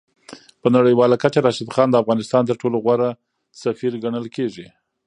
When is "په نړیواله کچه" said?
0.61-1.39